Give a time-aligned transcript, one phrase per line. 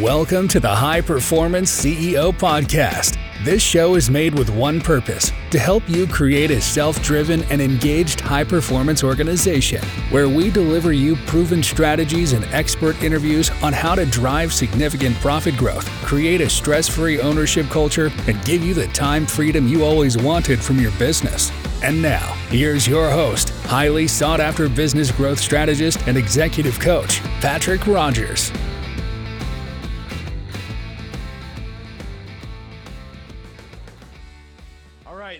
[0.00, 3.16] Welcome to the High Performance CEO Podcast.
[3.44, 7.62] This show is made with one purpose to help you create a self driven and
[7.62, 9.80] engaged high performance organization
[10.10, 15.56] where we deliver you proven strategies and expert interviews on how to drive significant profit
[15.56, 20.18] growth, create a stress free ownership culture, and give you the time freedom you always
[20.18, 21.52] wanted from your business.
[21.84, 27.86] And now, here's your host, highly sought after business growth strategist and executive coach, Patrick
[27.86, 28.50] Rogers.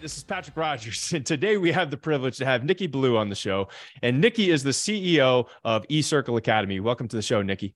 [0.04, 1.12] This is Patrick Rogers.
[1.14, 3.68] And today we have the privilege to have Nicky Billou on the show.
[4.02, 6.78] And Nicky is the CEO of eCircle Academy.
[6.78, 7.74] Welcome to the show, Nicky.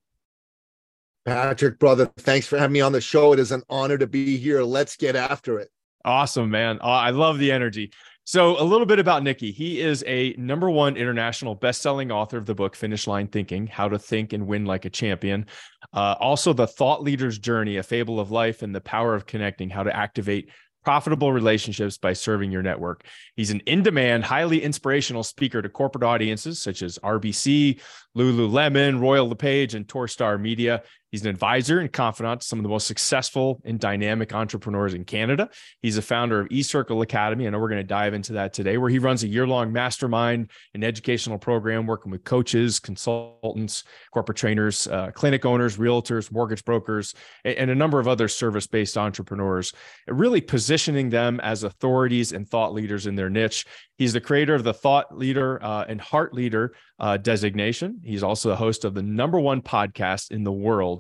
[1.25, 3.33] Patrick, brother, thanks for having me on the show.
[3.33, 4.63] It is an honor to be here.
[4.63, 5.71] Let's get after it.
[6.05, 6.79] Awesome, man.
[6.83, 7.93] Uh, I love the energy.
[8.25, 9.51] So, a little bit about Nicky.
[9.51, 13.89] He is a number one international best-selling author of the book Finish Line Thinking: How
[13.89, 15.47] to Think and Win Like a Champion.
[15.95, 19.71] Uh, also, the Thought Leader's Journey: A Fable of Life and the Power of Connecting:
[19.71, 20.51] How to Activate
[20.89, 23.05] profitable relationships by serving your network.
[23.37, 27.83] He's an in demand, highly inspirational speaker to corporate audiences such as RBC,
[28.17, 30.83] Lululemon, Royal LePage, and Torstar Media.
[31.11, 35.05] He's an advisor and confidant to some of the most successful and dynamic entrepreneurs in
[35.05, 35.49] Canada.
[35.81, 37.47] He's a founder of eCircle Academy.
[37.47, 39.73] I know we're going to dive into that today, where he runs a year long
[39.73, 46.65] mastermind and educational program working with coaches, consultants, corporate trainers, uh, clinic owners, realtors, mortgage
[46.65, 47.15] brokers,
[47.45, 49.73] and, and a number of other service based entrepreneurs,
[50.09, 53.65] really positioning them as authorities and thought leaders in their niche.
[53.97, 58.01] He's the creator of the Thought Leader uh, and Heart Leader uh, designation.
[58.05, 60.98] He's also the host of the number one podcast in the world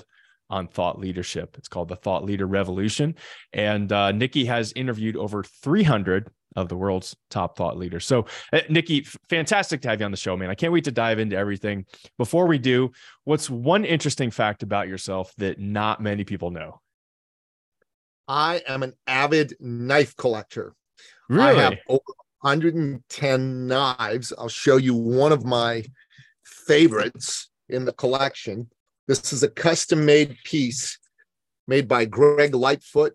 [0.51, 1.57] on thought leadership.
[1.59, 3.15] It's called the Thought Leader Revolution.
[3.53, 8.07] And uh, Nicky has interviewed over 300 of the world's top thought leaders.
[8.07, 10.51] So, uh, Nicky, fantastic to have you on the show, man.
[10.51, 11.85] I can't wait to dive into everything.
[12.17, 12.91] Before we do,
[13.25, 16.81] what's one interesting fact about yourself that not many people know?
[18.27, 20.75] I am an avid knife collector.
[21.29, 21.61] Really?
[21.61, 22.03] I have over
[22.41, 24.33] 110 knives.
[24.37, 25.85] I'll show you one of my
[26.45, 28.71] favorites in the collection.
[29.09, 30.99] This is a custom made piece
[31.67, 33.15] made by Greg Lightfoot.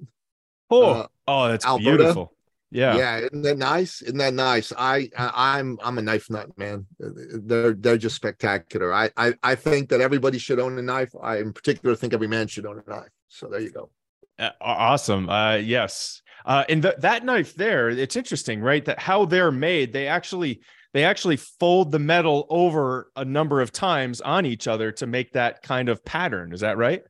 [0.70, 1.98] Oh, uh, oh, that's Alberta.
[1.98, 2.34] beautiful.
[2.72, 2.98] Yeah.
[2.98, 3.18] Yeah.
[3.20, 4.02] Isn't that nice?
[4.02, 4.74] Isn't that nice?
[4.76, 6.88] I, I am I'm, I'm a knife nut, man.
[7.00, 8.92] They're they're just spectacular.
[8.92, 11.14] I, I I think that everybody should own a knife.
[11.22, 13.12] I in particular think every man should own a knife.
[13.28, 13.92] So there you go.
[14.40, 15.30] Uh, awesome.
[15.30, 16.24] Uh, yes.
[16.46, 18.84] Uh, and the, that knife there, it's interesting, right?
[18.84, 20.62] That how they're made, they actually
[20.94, 25.34] they actually fold the metal over a number of times on each other to make
[25.34, 26.54] that kind of pattern.
[26.54, 27.04] Is that right?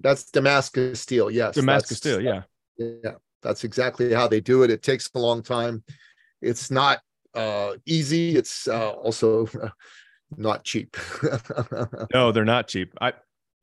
[0.00, 1.30] That's Damascus steel.
[1.30, 1.54] Yes.
[1.54, 2.20] Damascus steel.
[2.20, 2.42] Yeah.
[2.76, 3.14] Yeah.
[3.42, 4.70] That's exactly how they do it.
[4.70, 5.84] It takes a long time.
[6.40, 7.00] It's not
[7.34, 8.36] uh, easy.
[8.36, 9.48] It's uh, also
[10.36, 10.96] not cheap.
[12.14, 12.94] no, they're not cheap.
[13.00, 13.12] I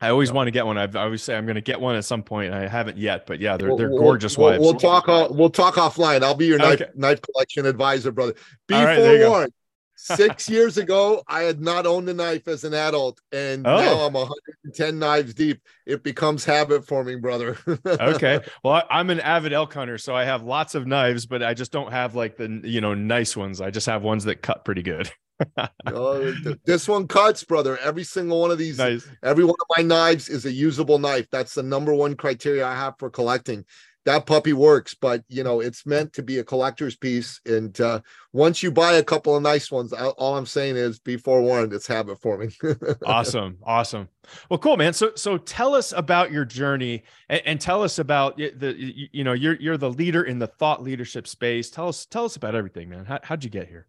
[0.01, 0.77] I always want to get one.
[0.77, 2.53] I've, I always say I'm going to get one at some point.
[2.53, 4.61] I haven't yet, but yeah, they're they're we'll, gorgeous we'll, wives.
[4.61, 5.07] We'll talk.
[5.07, 6.21] We'll talk offline.
[6.21, 6.91] I'll be your knife okay.
[6.95, 8.33] knife collection advisor, brother.
[8.67, 9.53] Be right, forewarned.
[9.95, 13.77] Six years ago, I had not owned a knife as an adult, and oh.
[13.77, 15.61] now I'm 110 knives deep.
[15.85, 17.57] It becomes habit forming, brother.
[17.85, 18.41] okay.
[18.63, 21.71] Well, I'm an avid elk hunter, so I have lots of knives, but I just
[21.71, 23.61] don't have like the you know nice ones.
[23.61, 25.09] I just have ones that cut pretty good
[25.87, 26.33] oh,
[26.65, 27.77] this one cuts, brother.
[27.77, 29.07] Every single one of these, nice.
[29.23, 31.27] every one of my knives is a usable knife.
[31.31, 33.65] That's the number one criteria I have for collecting.
[34.05, 37.41] That puppy works, but you know it's meant to be a collector's piece.
[37.47, 38.01] And uh,
[38.33, 41.73] once you buy a couple of nice ones, all I'm saying is be forewarned.
[41.73, 42.51] It's habit forming.
[43.07, 44.07] awesome, awesome.
[44.49, 44.93] Well, cool, man.
[44.93, 49.23] So, so tell us about your journey, and, and tell us about the, you, you
[49.23, 51.71] know, you're you're the leader in the thought leadership space.
[51.71, 53.05] Tell us, tell us about everything, man.
[53.05, 53.87] How, how'd you get here?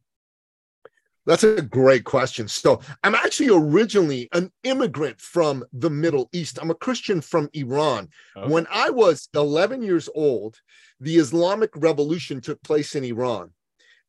[1.26, 2.46] That's a great question.
[2.46, 6.58] So, I'm actually originally an immigrant from the Middle East.
[6.62, 8.08] I'm a Christian from Iran.
[8.36, 8.50] Okay.
[8.50, 10.60] When I was 11 years old,
[11.00, 13.50] the Islamic Revolution took place in Iran.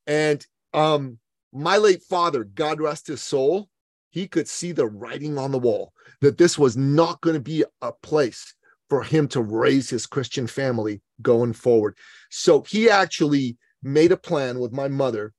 [0.05, 1.17] And um,
[1.51, 3.67] my late father, God rest his soul,
[4.11, 7.65] he could see the writing on the wall that this was not going to be
[7.81, 8.53] a place
[8.89, 11.97] for him to raise his Christian family going forward.
[12.29, 15.33] So, he actually made a plan with my mother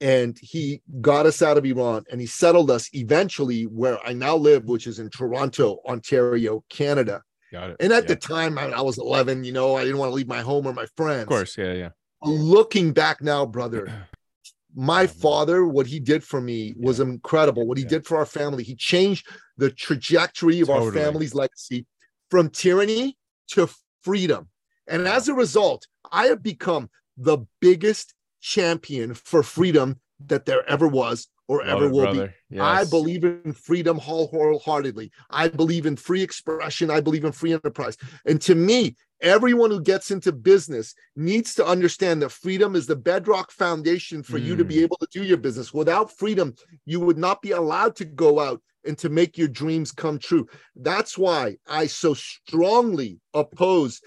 [0.00, 4.36] and he got us out of Iran and he settled us eventually where I now
[4.36, 7.22] live, which is in Toronto, Ontario, Canada.
[7.52, 7.76] Got it.
[7.80, 8.08] And at yeah.
[8.08, 10.66] the time, I, I, was 11, you know, I didn't want to leave my home
[10.66, 11.22] or my friends.
[11.22, 11.56] Of course.
[11.56, 11.72] Yeah.
[11.72, 11.88] Yeah.
[12.22, 14.06] Looking back now, brother,
[14.74, 17.06] my father, what he did for me was yeah.
[17.06, 17.66] incredible.
[17.66, 17.90] What he yeah.
[17.90, 19.26] did for our family, he changed
[19.56, 20.86] the trajectory of totally.
[20.86, 21.86] our family's legacy
[22.30, 23.16] from tyranny
[23.52, 23.70] to
[24.02, 24.48] freedom.
[24.86, 28.14] And as a result, I have become the biggest
[28.46, 32.34] champion for freedom that there ever was or Love ever it, will brother.
[32.52, 32.60] be.
[32.60, 35.10] I believe in freedom wholeheartedly.
[35.30, 36.88] I believe in free expression.
[36.90, 37.96] I believe in free enterprise.
[38.24, 42.94] And to me, everyone who gets into business needs to understand that freedom is the
[42.96, 44.82] bedrock foundation for you to be Mm.
[44.84, 45.74] able to do your business.
[45.74, 46.54] Without freedom,
[46.84, 50.46] you would not be allowed to go out and to make your dreams come true.
[50.76, 54.00] That's why I so strongly oppose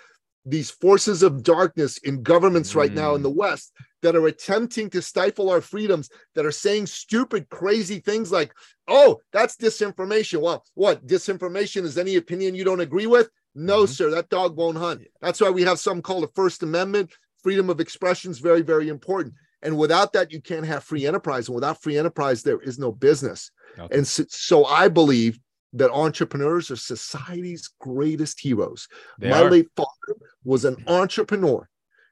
[0.45, 3.23] these forces of darkness in governments right now in Mm.
[3.29, 8.31] the West that are attempting to stifle our freedoms, that are saying stupid, crazy things
[8.31, 8.53] like,
[8.87, 10.41] oh, that's disinformation.
[10.41, 11.05] Well, what?
[11.05, 13.29] Disinformation is any opinion you don't agree with?
[13.55, 13.89] No, Mhm.
[13.89, 15.01] sir, that dog won't hunt.
[15.21, 17.11] That's why we have something called the First Amendment.
[17.43, 19.33] Freedom of expression is very, very important.
[19.61, 21.47] And without that, you can't have free enterprise.
[21.47, 23.51] And without free enterprise, there is no business.
[23.77, 23.97] Okay.
[23.97, 25.39] And so, so I believe
[25.73, 28.87] that entrepreneurs are society's greatest heroes.
[29.19, 29.51] They My are.
[29.51, 31.69] late father was an entrepreneur,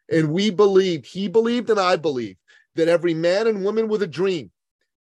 [0.10, 2.38] and we believed, he believed, and I believe
[2.76, 4.52] that every man and woman with a dream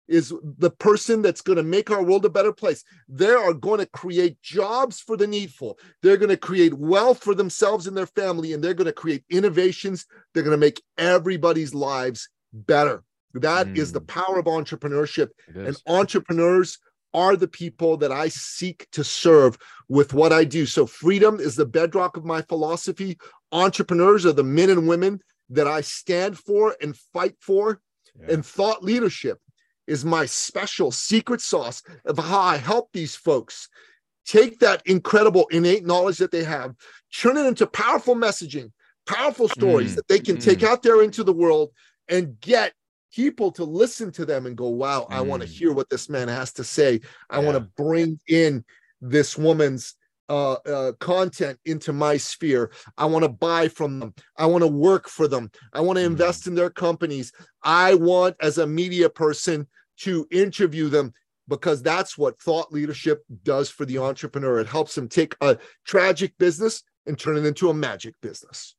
[0.09, 2.85] is the person that's going to make our world a better place.
[3.09, 5.79] They are going to create jobs for the needful.
[6.03, 9.25] They're going to create wealth for themselves and their family, and they're going to create
[9.31, 10.07] innovations.
[10.33, 13.03] They're going to make everybody's lives better.
[13.35, 14.07] That is the Mm.
[14.07, 15.31] power of entrepreneurship.
[15.67, 16.79] And entrepreneurs
[17.13, 19.59] are the people that I seek to serve
[19.89, 20.67] with what I do.
[20.67, 23.19] So, freedom is the bedrock of my philosophy.
[23.53, 25.21] Entrepreneurs are the men and women
[25.51, 27.81] that I stand for and fight for.
[28.19, 28.35] Yeah.
[28.35, 29.39] And thought leadership
[29.87, 33.69] is my special secret sauce of how I help these folks
[34.27, 36.75] take that incredible innate knowledge that they have,
[37.17, 38.73] turn it into powerful messaging,
[39.07, 41.71] powerful stories Mm, that they can take out there into the world
[42.09, 42.73] and get
[43.15, 45.53] people to listen to them and go, wow, I want to Mm.
[45.53, 47.01] hear what this man has to say.
[47.31, 48.65] I want to bring in
[49.01, 49.95] this woman's
[50.29, 52.71] uh, uh, content into my sphere.
[52.99, 54.15] I want to buy from them.
[54.37, 55.51] I want to work for them.
[55.73, 56.13] I want to Mm.
[56.13, 57.33] invest in their companies.
[57.63, 59.67] I want, as a media person,
[59.99, 61.13] to interview them
[61.49, 64.59] because that's what thought leadership does for the entrepreneur.
[64.59, 68.75] It helps them take a tragic business and turn it into a magic business.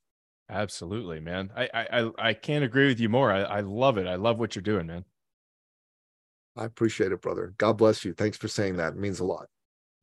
[0.50, 1.52] Absolutely, man.
[1.56, 3.32] I, I I I can't agree with you more.
[3.32, 4.08] I, I love it.
[4.08, 5.06] I love what you're doing, man.
[6.56, 7.54] I appreciate it, brother.
[7.58, 8.14] God bless you.
[8.14, 8.94] Thanks for saying that.
[8.94, 9.48] It means a lot.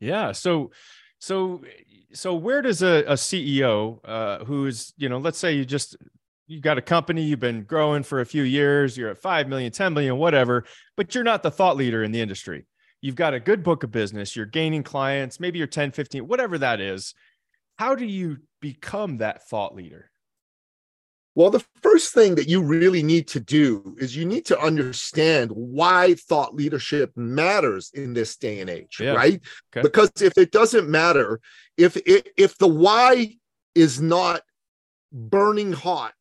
[0.00, 0.32] Yeah.
[0.32, 0.70] So,
[1.24, 1.62] so,
[2.12, 5.96] so where does a, a CEO uh, who's, you know, let's say you just,
[6.46, 9.72] you got a company, you've been growing for a few years, you're at 5 million,
[9.72, 10.66] 10 million, whatever,
[10.98, 12.66] but you're not the thought leader in the industry.
[13.00, 16.58] You've got a good book of business, you're gaining clients, maybe you're 10, 15, whatever
[16.58, 17.14] that is.
[17.78, 20.10] How do you become that thought leader?
[21.34, 25.50] Well, the first thing that you really need to do is you need to understand
[25.50, 29.12] why thought leadership matters in this day and age, Yeah.
[29.14, 29.40] right?
[29.72, 29.82] Okay.
[29.82, 31.40] Because if it doesn't matter,
[31.76, 33.36] if it, if the why
[33.74, 34.42] is not
[35.12, 36.14] burning hot,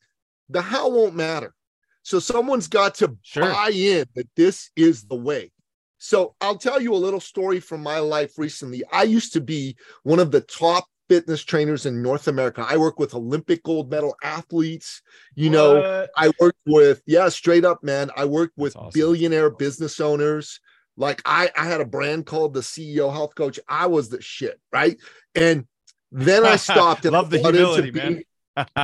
[0.50, 1.54] the how won't matter.
[2.02, 3.44] So someone's got to Sure.
[3.44, 5.52] buy in that this is the way.
[6.00, 8.84] So I'll tell you a little story from my life recently.
[8.92, 12.66] I used to be one of the top fitness trainers in North America.
[12.68, 15.04] I work with Olympic gold medal athletes.
[15.36, 18.10] You know, I worked with, yeah, straight up, man.
[18.18, 18.90] I worked with awesome.
[19.00, 20.60] billionaire business owners.
[20.98, 23.60] Like I, I had a brand called the CEO Health Coach.
[23.68, 24.98] I was the shit, right?
[25.36, 25.68] And
[26.12, 27.06] then I stopped.
[27.06, 28.24] And Love the I into humility, man.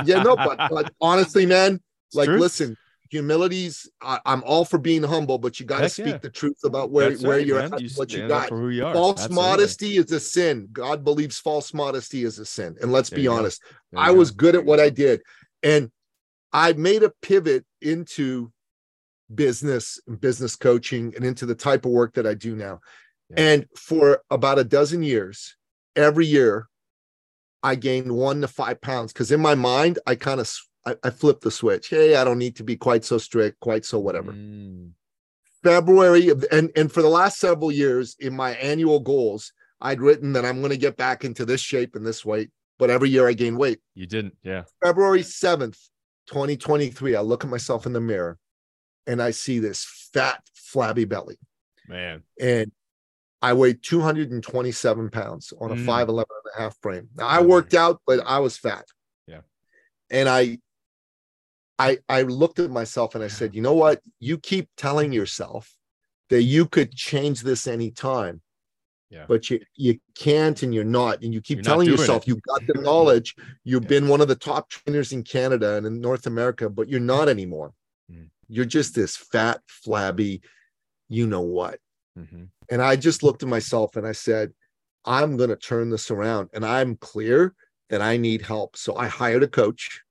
[0.06, 1.80] yeah, no, but, but honestly, man,
[2.10, 2.38] It's like true.
[2.38, 2.76] listen,
[3.10, 3.88] humility's.
[4.00, 6.16] I, I'm all for being humble, but you got to speak yeah.
[6.18, 7.74] the truth about where That's where right, you're man.
[7.74, 8.50] at, You what you got.
[8.50, 8.82] you.
[8.82, 9.34] False Absolutely.
[9.36, 10.68] modesty is a sin.
[10.72, 12.76] God believes false modesty is a sin.
[12.80, 13.62] And let's There be honest,
[13.94, 15.20] I was good at what I did.
[15.62, 15.90] And
[16.52, 18.52] I made a pivot into
[19.34, 22.80] business and business coaching and into the type of work that I do now.
[23.30, 23.36] Yeah.
[23.42, 25.56] And for about a dozen years,
[25.94, 26.68] every year,
[27.62, 30.50] I gained one to five pounds because in my mind, I kind of
[30.86, 31.88] I, I flipped the switch.
[31.88, 34.32] Hey, I don't need to be quite so strict, quite so whatever.
[34.32, 34.92] Mm,
[35.62, 40.44] February and and for the last several years in my annual goals, I'd written that
[40.44, 42.50] I'm going to get back into this shape and this weight.
[42.78, 43.80] But every year I gain weight.
[43.94, 44.36] you didn't.
[44.42, 44.62] Yeah.
[44.82, 45.76] February 7th,
[46.28, 48.38] 2023, I look at myself in the mirror
[49.06, 49.84] and I see this
[50.14, 51.36] fat, flabby belly.
[51.86, 52.22] Man.
[52.40, 52.72] And
[53.42, 55.84] I weighed 227 pounds on a Mm.
[55.84, 57.08] 5'11 and a half frame.
[57.16, 58.86] Now I worked out, but I was fat.
[59.26, 59.40] Yeah.
[60.10, 60.58] And I
[61.80, 64.02] I I looked at myself and I said, you know what?
[64.18, 65.74] You keep telling yourself
[66.28, 68.42] that you could change this anytime.
[69.08, 69.24] Yeah.
[69.26, 71.22] But you you can't and you're not.
[71.22, 72.28] And you keep You're telling yourself it.
[72.28, 73.34] you've got the knowledge,
[73.64, 73.88] you've Yeah.
[73.94, 77.28] been one of the top trainers in Canada and in North America, but you're not
[77.28, 77.72] anymore.
[78.12, 78.28] Mm.
[78.48, 80.42] You're just this fat, flabby,
[81.08, 81.80] you know what.
[82.18, 82.48] Mhm.
[82.68, 84.52] And I just looked at myself and I said,
[85.04, 86.50] I'm going to turn this around.
[86.52, 87.54] And I'm clear
[87.88, 88.76] that I need help.
[88.76, 90.02] So I hired a coach.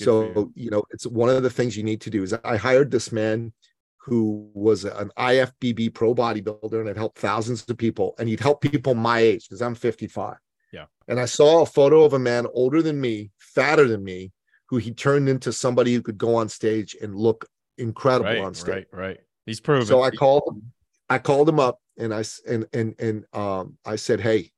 [0.00, 2.56] Good so, you know, it's one of the things you need to do is I
[2.56, 3.52] hired this man
[3.98, 8.14] who was an IFBB pro bodybuilder and had helped thousands of people.
[8.18, 10.36] And he'd help people my age because I'm 55.
[10.72, 10.86] Yeah.
[11.06, 14.32] And I saw a photo of a man older than me, fatter than me,
[14.66, 18.54] who he turned into somebody who could go on stage and look incredible right, on
[18.54, 18.86] stage.
[18.92, 19.20] Right, right.
[19.44, 19.86] He's proven.
[19.86, 20.72] So I called him.
[21.08, 24.52] I called him up and I and and and um I said, "Hey,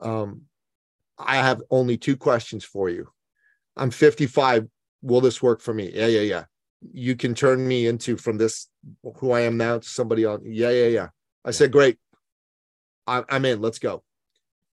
[0.00, 0.42] um
[1.18, 3.08] I have only two questions for you.
[3.78, 4.66] I'm 55.
[5.02, 5.90] Will this work for me?
[5.94, 6.44] Yeah, yeah, yeah.
[6.92, 8.68] You can turn me into from this
[9.16, 10.42] who I am now to somebody else.
[10.44, 11.08] Yeah, yeah, yeah.
[11.44, 11.98] I said, great.
[13.06, 13.60] I, I'm in.
[13.60, 14.02] Let's go.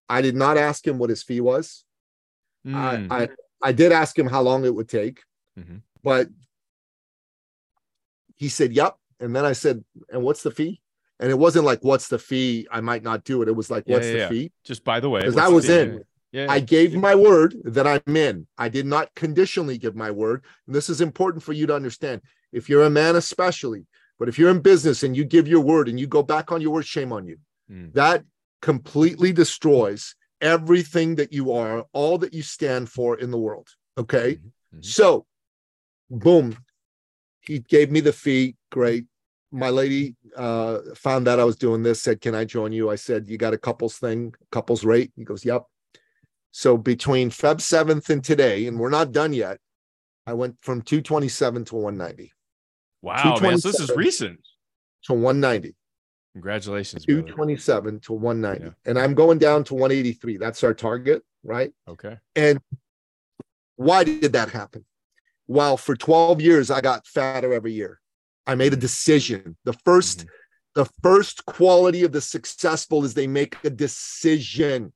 [0.10, 1.84] I did not ask him what his fee was.
[2.68, 3.08] Mm.
[3.12, 3.30] I, I
[3.62, 5.24] I did ask him how long it would take,
[5.58, 5.82] Mhm.
[6.04, 6.28] but
[8.36, 10.82] he said, "Yep." And then I said, "And what's the fee?"
[11.20, 13.48] And it wasn't like, "What's the fee?" I might not do it.
[13.48, 15.70] It was like, Yeah, "What's yeah, the fee?" just by the way, Because I was
[15.70, 16.04] in.
[16.36, 16.52] Yeah.
[16.52, 18.46] I gave my word that I'm in.
[18.58, 20.44] I did not conditionally give my word.
[20.68, 22.22] And this is important for you to understand.
[22.52, 23.86] If you're a man, especially,
[24.20, 26.60] but if you're in business and you give your word and you go back on
[26.60, 27.38] your word, shame on you.
[27.72, 27.94] Mm.
[27.94, 28.26] That
[28.62, 33.70] completely destroys everything that you are, all that you stand for in the world.
[33.98, 34.36] Okay.
[34.36, 34.86] Mhm, mhm.
[34.86, 35.26] So,
[36.10, 36.58] boom,
[37.40, 38.58] he gave me the fee.
[38.74, 39.06] Great.
[39.54, 42.90] My lady uh, found out I was doing this, said, Can I join you?
[42.90, 45.14] I said, You got a couples thing, couples rate?
[45.16, 45.64] He goes, Yep.
[46.58, 49.58] So, between Feb 7th and today, and we're not done yet,
[50.26, 52.32] I went from 227 to 190
[53.02, 53.58] Wow, man.
[53.58, 53.98] So this is 227.
[53.98, 54.40] recent.
[55.04, 55.76] to 190.
[56.32, 57.22] Congratulations, brother.
[57.24, 58.66] 227 to 190.
[58.68, 58.90] Yeah.
[58.90, 60.38] And I'm going down to 183.
[60.38, 61.74] That's our target, right?
[61.90, 62.18] Okay.
[62.38, 62.60] And
[63.76, 64.86] why did that happen?
[65.48, 68.00] Well, for 12 years, I got fatter every year.
[68.48, 69.58] I made a decision.
[69.66, 70.30] The 1st Mhm.
[70.76, 74.94] the first quality of the successful is they make a decision.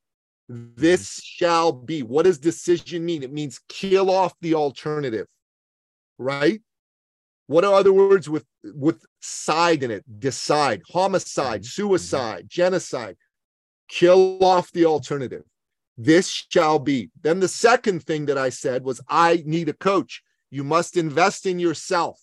[0.52, 2.02] This shall be.
[2.02, 3.22] What does decision mean?
[3.22, 5.28] It means kill off the alternative,
[6.18, 6.62] right?
[7.46, 10.04] What are other words with with side in it?
[10.20, 11.66] Decide, homicide, Mhm.
[11.66, 13.16] suicide, genocide.
[13.88, 15.44] Kill off the alternative.
[15.98, 17.12] This shall be.
[17.22, 20.24] Then the second thing that I said was I need a coach.
[20.50, 22.20] You must invest in yourself.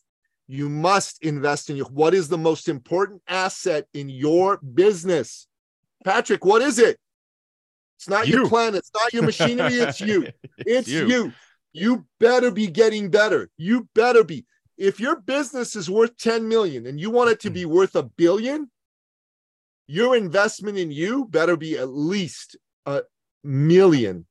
[0.48, 5.46] You must invest in your what is the most important asset in your business?
[6.04, 6.98] Patrick, what is it?
[7.96, 8.48] It's not your You.
[8.48, 10.28] plan, it's not your machinery, it's you.
[10.58, 11.06] It's you.
[11.08, 11.32] you.
[11.72, 12.06] you.
[12.20, 13.48] better be getting better.
[13.56, 14.44] You better be.
[14.76, 18.02] If your business is worth 10 million and you want it to be worth a
[18.02, 18.70] billion,
[19.86, 23.02] your investment in you better be at least a
[23.42, 24.26] million,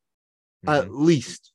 [0.67, 0.89] at Mhm.
[1.05, 1.51] least,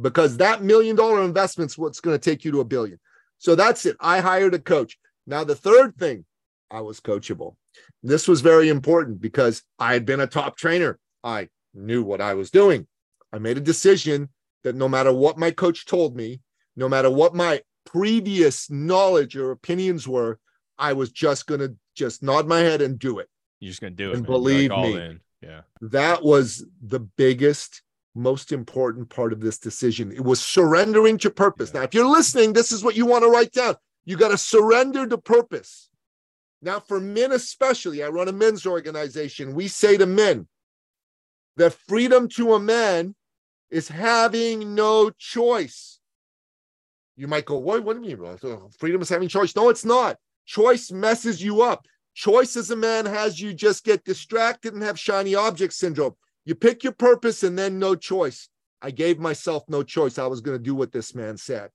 [0.00, 2.98] because that million dollar investment's what's going to take you to a billion.
[3.38, 3.96] So that's it.
[4.00, 4.98] I hired a coach.
[5.26, 6.24] Now, the third thing,
[6.70, 7.56] I was coachable.
[8.02, 10.98] This was very important because I had been a top trainer.
[11.22, 12.86] I knew what I was doing.
[13.32, 14.28] I made a decision
[14.64, 16.40] that no matter what my coach told me,
[16.76, 20.38] no matter what my previous knowledge or opinions were,
[20.78, 23.28] I was just going to just nod my head and do it.
[23.60, 24.16] You're just gonna do it.
[24.16, 24.32] And man.
[24.32, 24.96] Like, believe all me.
[24.96, 25.20] in.
[25.42, 25.60] Yeah.
[25.82, 27.82] That was the biggest,
[28.14, 30.12] most important part of this decision.
[30.12, 31.70] It was surrendering to purpose.
[31.72, 31.80] Yeah.
[31.80, 33.76] Now, if you're listening, this is what you want to write down.
[34.04, 35.88] You got to surrender to purpose.
[36.62, 39.54] Now, for men especially, I run a men's organization.
[39.54, 40.46] We say to men
[41.56, 43.14] that freedom to a man
[43.70, 45.98] is having no choice.
[47.16, 48.70] You might go, what, what do you mean?
[48.78, 49.54] Freedom is having choice.
[49.54, 50.16] No, it's not.
[50.46, 51.86] Choice messes you up.
[52.14, 56.14] Choice as a man has you just get distracted and have shiny object syndrome.
[56.44, 58.48] You pick your purpose and then no choice.
[58.82, 60.18] I gave myself no choice.
[60.18, 61.70] I was going to do what this man said.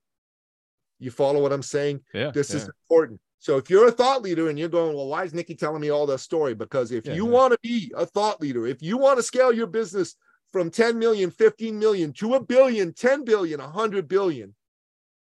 [0.98, 2.00] You follow what I'm saying?
[2.12, 2.30] Yeah.
[2.30, 2.56] This yeah.
[2.56, 3.20] is important.
[3.46, 5.88] So if you're a thought leader and you're going, well, why is Nicky telling me
[5.88, 6.52] all this story?
[6.52, 7.30] Because if Yeah, you yeah.
[7.30, 10.16] want to be a thought leader, if you want to scale your business
[10.52, 14.52] from 10 million, 15 million to a billion, 10 billion, 100 billion,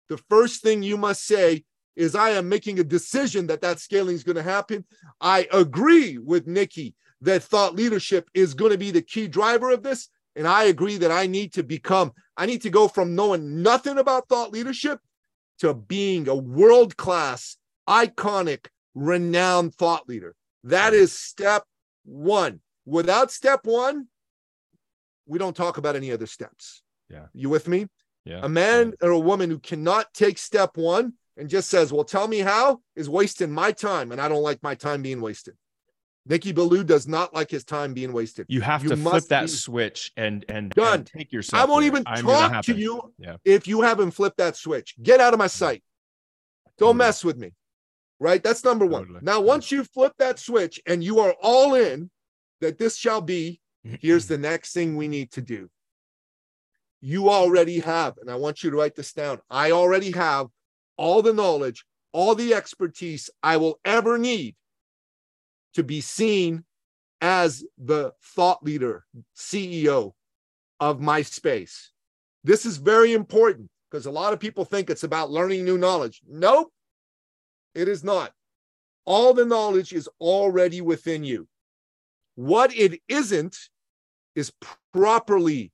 [0.08, 1.66] the first thing you must say
[1.96, 4.86] is I am making a decision that that scaling is going to happen.
[5.20, 9.82] I agree with Nicky that thought leadership is going to be the key driver of
[9.82, 10.08] this.
[10.34, 13.98] And I agree that I need to become, I need to go from knowing nothing
[13.98, 14.98] about thought leadership
[15.58, 20.34] to being a world class, iconic, renowned thought leader.
[20.64, 21.64] That is step
[22.04, 22.60] one.
[22.86, 24.08] Without step one,
[25.26, 26.82] we don't talk about any other steps.
[27.10, 27.26] Yeah.
[27.32, 27.86] You with me?
[28.24, 28.40] Yeah.
[28.42, 32.28] A man or a woman who cannot take step one and just says, Well, tell
[32.28, 34.12] me how is wasting my time.
[34.12, 35.54] And I don't like my time being wasted.
[36.26, 38.46] Nicky Billou does not like his time being wasted.
[38.48, 41.00] You have You to flip that be- switch and and, Done.
[41.00, 41.62] and take yourself.
[41.62, 41.88] I won't there.
[41.88, 43.36] even I'm talk to you Yeah.
[43.44, 44.94] if you haven't flipped that switch.
[45.02, 45.82] Get out of my sight.
[46.78, 47.52] Don't mess with me.
[48.24, 48.42] Right?
[48.42, 49.02] That's number one.
[49.02, 49.20] Totally.
[49.20, 52.10] Now, once you flip that switch and you are all in
[52.62, 53.60] that this shall be,
[54.00, 55.68] here's the next thing we need to do.
[57.02, 59.40] You already have, and I want you to write this down.
[59.50, 60.46] I already have
[60.96, 64.56] all the knowledge, all the expertise I will ever need
[65.74, 66.64] to be seen
[67.20, 69.04] as the thought leader,
[69.36, 70.12] CEO
[70.80, 71.92] of my space.
[72.42, 76.22] This is very important because a lot of people think it's about learning new knowledge.
[76.26, 76.72] Nope,
[77.74, 78.32] it is not.
[79.04, 81.46] All the knowledge is already within you.
[82.36, 83.56] What it isn't
[84.34, 84.52] is
[84.92, 85.72] properly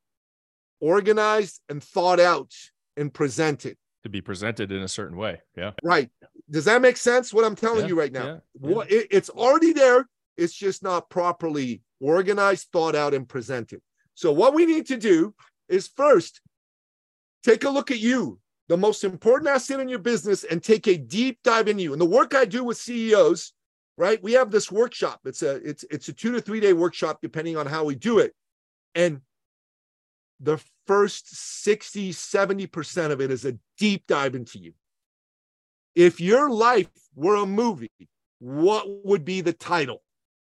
[0.80, 2.52] organized and thought out
[2.96, 3.76] and presented.
[4.02, 5.40] To be presented in a certain way.
[5.56, 5.72] Yeah.
[5.82, 6.10] Right.
[6.50, 7.32] Does that make sense?
[7.32, 8.26] What I'm telling Yeah, you right now?
[8.26, 10.08] yeah, What it- it's already there.
[10.36, 13.82] It's just not properly organized, thought out, and presented.
[14.14, 15.34] So what we need to do
[15.68, 16.40] is first
[17.42, 18.39] take a look at you,
[18.70, 21.90] the most important asset in your business, and take a deep dive in you.
[21.92, 23.52] And the work I do with CEOs,
[23.98, 24.22] right?
[24.22, 25.18] We have this workshop.
[25.24, 28.20] It's a it's it's a two to three day workshop, depending on how we do
[28.20, 28.32] it.
[28.94, 29.22] And
[30.38, 34.72] the first 60, 70% of it is a deep dive into you.
[35.96, 37.90] If your life were a movie,
[38.38, 40.00] what would be the title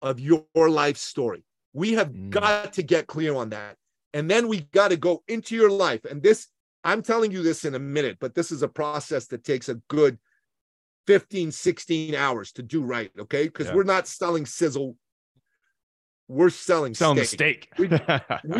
[0.02, 1.44] of your life story?
[1.72, 2.30] We have Mm.
[2.30, 3.76] got to get clear on that.
[4.12, 6.04] And then we got to go into your life.
[6.04, 6.48] And this,
[6.84, 9.74] I'm telling you this in a minute, but this is a process that takes a
[9.88, 10.18] good
[11.06, 13.10] 15, 16 hours to do right.
[13.18, 13.44] Okay.
[13.44, 13.74] Because Yeah.
[13.74, 14.96] we're not selling sizzle,
[16.28, 17.68] we're selling, Selling steak.
[17.74, 17.78] steak.
[17.78, 17.88] We-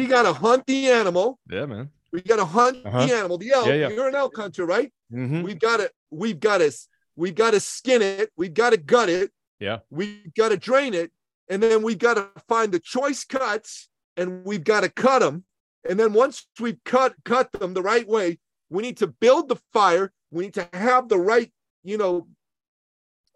[0.03, 1.39] We got to hunt the animal.
[1.51, 1.91] yeah, man.
[2.13, 3.07] We got to hunt Uh-huh.
[3.07, 3.67] the animal, the elk.
[3.69, 3.89] Yeah, yeah.
[3.91, 4.93] You're an elk hunter, right?
[5.13, 5.45] Mhm.
[5.45, 6.73] We've got to, we've got to,
[7.15, 8.33] we've got to skin it.
[8.37, 9.31] We've got to gut it.
[9.61, 9.79] Yeah.
[9.91, 11.13] We've got to drain it.
[11.49, 15.45] And then we've got to find the choice cuts and we've got to cut them.
[15.89, 19.57] And then once we've cut, cut them the right way, we need to build the
[19.73, 20.13] fire.
[20.31, 21.51] We need to have the right,
[21.83, 22.29] you know,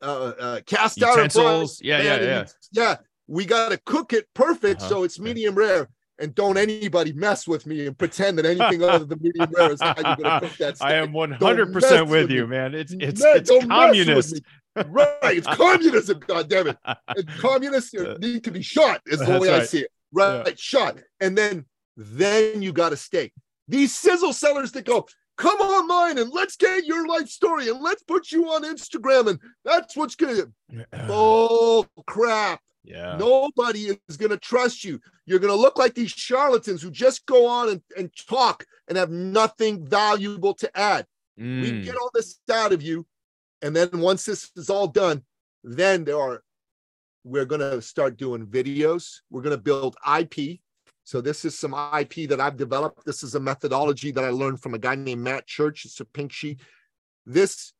[0.02, 1.80] uh, uh cast out Utensils.
[1.82, 2.46] Yeah, yeah, yeah.
[2.72, 2.96] yeah.
[3.26, 4.88] We got to cook it perfect Uh-huh.
[4.88, 5.88] so it's medium rare.
[6.20, 9.80] And don't anybody mess with me and pretend that anything other than medium rare is
[9.80, 10.88] how you're going to cook that steak.
[10.88, 12.56] I am 100% with with you, me.
[12.56, 12.74] man.
[12.74, 14.42] It's it's Man, it's don't mess with communist.
[14.86, 15.36] Right.
[15.38, 16.76] It's communism, goddammit.
[17.08, 19.90] And communists need to be shot, is the That's way I see it.
[20.12, 20.58] Right.
[20.58, 20.98] Shot.
[21.20, 21.64] And then
[21.96, 23.32] then you got a steak.
[23.68, 28.02] These sizzle sellers that go, come online and let's get your life story and let's
[28.02, 29.28] put you on Instagram.
[29.30, 30.44] And that's what's gonna
[31.06, 32.60] bull crap.
[32.84, 33.16] yeah.
[33.18, 35.00] Nobody is going to trust you.
[35.26, 38.98] You're going to look like these charlatans who just go on and, and talk and
[38.98, 41.06] have nothing valuable to add.
[41.36, 41.84] We Mm.
[41.84, 43.06] get all this out of you.
[43.62, 45.22] And then once this is all done,
[45.64, 46.42] then there are,
[47.24, 49.20] we're going to start doing videos.
[49.30, 50.60] We're going to build IP.
[51.04, 53.04] So this is some IP that I've developed.
[53.04, 55.84] This is a methodology that I learned from a guy named Matt Church.
[55.84, 56.60] It's a pink sheet.
[57.26, 57.74] This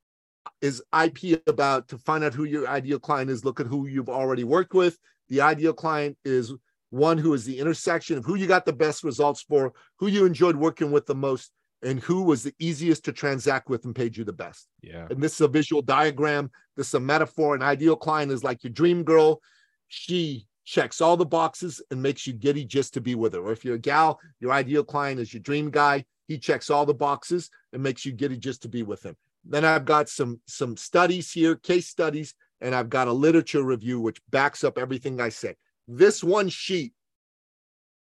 [0.61, 4.11] is IP about to find out who your ideal client is, look at who you've
[4.11, 4.99] already worked with.
[5.31, 6.53] The ideal client is
[6.91, 10.27] one who is the intersection of who you got the best results for, who you
[10.27, 11.51] enjoyed working with the most,
[11.83, 14.69] and who was the easiest to transact with and paid you the best.
[14.83, 15.07] Yeah.
[15.11, 16.51] And this is a visual diagram.
[16.77, 17.55] This is a metaphor.
[17.55, 19.41] An ideal client is like your dream girl.
[19.89, 23.41] She checks all the boxes and makes you giddy just to be with her.
[23.41, 26.05] Or if you're a gal, your ideal client is your dream guy.
[26.27, 29.17] He checks all the boxes and makes you giddy just to be with him.
[29.45, 34.01] Then I've got some some studies here, case studies, and I've got a literature review
[34.01, 35.57] which backs up everything I say.
[35.87, 36.95] This one sheet,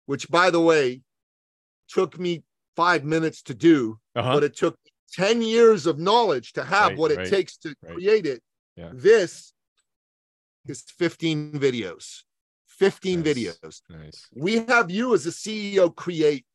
[0.07, 1.01] which by the way,
[1.87, 2.43] took me
[2.75, 4.33] five minutes to do, Uh-huh.
[4.33, 4.75] but it took
[5.13, 7.93] 10 years of knowledge to have Right, what it right, takes to right.
[7.93, 8.41] create it.
[8.75, 8.89] Yeah.
[8.93, 9.53] This
[10.65, 12.23] is 15 videos.
[12.79, 13.27] 15 Nice.
[13.35, 13.81] videos.
[13.89, 14.27] Nice.
[14.33, 16.45] We have you as a CEO create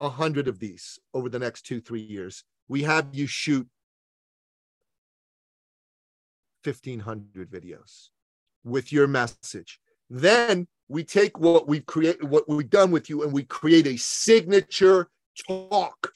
[0.00, 2.44] a hundred of these over the next two, three years.
[2.68, 3.68] We have you shoot
[6.64, 8.08] 1500 videos
[8.64, 9.78] with your message.
[10.10, 13.96] Then we take what we've created, what we've done with you, and we create a
[13.96, 15.08] signature
[15.46, 16.12] talk,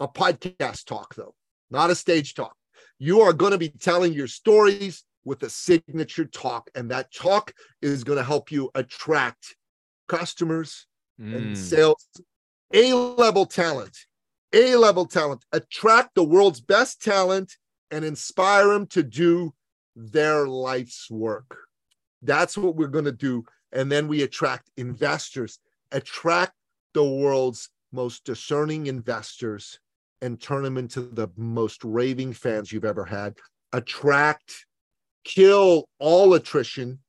[0.00, 1.34] a podcast talk, though,
[1.70, 2.54] not a stage talk.
[2.98, 7.52] You are going to be telling your stories with a signature talk, and that talk
[7.82, 9.56] is going to help you attract
[10.08, 10.86] customers
[11.18, 11.56] and Mm.
[11.56, 12.08] sales,
[12.72, 14.06] A level talent,
[14.52, 17.56] A level talent, attract the world's best talent
[17.90, 19.54] and inspire them to do
[19.96, 21.68] their life's work.
[22.22, 23.44] That's what we're going to do.
[23.72, 25.58] And then we attract investors,
[25.92, 26.54] attract
[26.94, 29.78] the world's most discerning investors
[30.20, 33.36] and turn them into the most raving fans you've ever had.
[33.72, 34.66] Attract,
[35.24, 37.00] kill all attrition,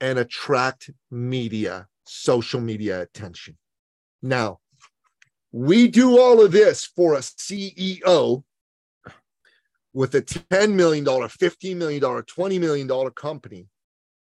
[0.00, 3.56] and attract media, social media attention.
[4.22, 4.60] Now,
[5.52, 8.42] we do all of this for a CEO
[9.92, 13.66] with a $10 million, $15 million, $20 million company.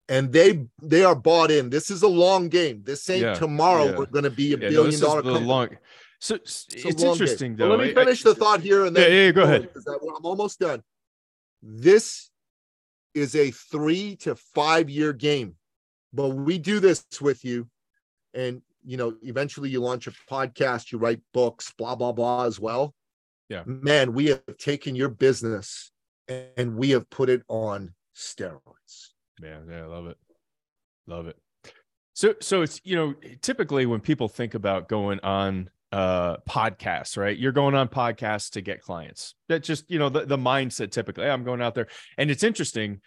[0.09, 1.69] And they they are bought in.
[1.69, 2.83] This is a long game.
[2.85, 3.87] This ain't Yeah, tomorrow.
[3.87, 3.99] yeah.
[3.99, 5.45] We're going to be a Yeah, billion is dollar company.
[5.47, 5.69] long
[6.21, 7.69] So it's, it's interesting game.
[7.69, 7.75] though.
[7.75, 9.69] let me finish I, the thought here and then yeah, yeah go ahead.
[9.88, 10.85] I'm almost done.
[11.61, 12.31] This
[13.16, 15.57] is a three to five year game,
[16.12, 17.68] but we do this with you,
[18.35, 22.61] and you know, eventually you launch a podcast, you write books, blah blah blah as
[22.61, 22.94] well.
[23.48, 25.90] Yeah, man, we have taken your business
[26.29, 29.12] and we have put it on steroids.
[29.42, 30.18] Yeah, yeah, I love it,
[31.07, 31.37] love it.
[32.14, 37.37] So, so it's you know, typically when people think about going on uh podcasts right?
[37.37, 39.35] You're going on podcasts to get clients.
[39.49, 41.88] That just you know the, the mindset typically hey, i'm going out there.
[42.18, 43.01] And it's interesting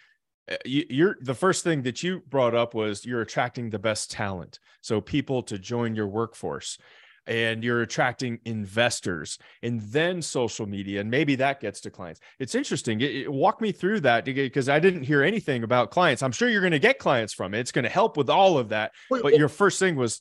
[0.50, 4.10] uh, you, are the first thing that you brought up was you're attracting the best
[4.10, 6.78] talent so people to join your workforce
[7.26, 12.20] and you're attracting investors and then social media and maybe that gets to clients.
[12.38, 16.22] It's interesting it, it, walk me through that because i didn't hear anything about clients.
[16.22, 17.60] I'm sure you're going to get clients from it.
[17.60, 20.20] It's going to help with all of that but your first thing was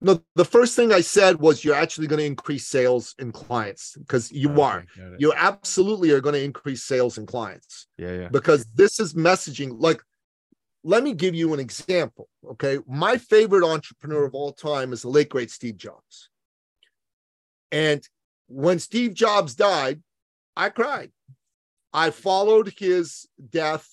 [0.00, 3.96] no the first thing i said was you're actually going to increase sales and clients
[3.98, 4.86] because you okay, are
[5.18, 9.74] you absolutely are going to increase sales and clients yeah yeah because this is messaging
[9.78, 10.02] like
[10.82, 12.28] let me give you an example.
[12.52, 12.78] Okay.
[12.86, 16.30] My favorite entrepreneur of all time is the late great Steve Jobs.
[17.70, 18.06] And
[18.48, 20.02] when Steve Jobs died,
[20.56, 21.12] I cried.
[21.92, 23.86] I followed his death.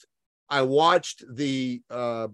[0.49, 2.29] I watched the uh,